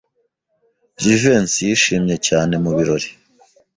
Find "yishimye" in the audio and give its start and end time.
1.69-2.15